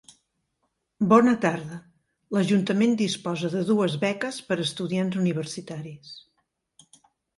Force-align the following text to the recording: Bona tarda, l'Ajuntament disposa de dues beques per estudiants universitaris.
Bona 1.09 1.33
tarda, 1.43 1.77
l'Ajuntament 2.37 2.97
disposa 3.01 3.53
de 3.57 3.63
dues 3.69 3.99
beques 4.05 4.41
per 4.49 4.59
estudiants 4.67 5.21
universitaris. 5.27 6.15